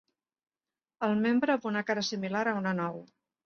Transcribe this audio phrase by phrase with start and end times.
[1.09, 3.01] El membre amb una cara similar a una nou.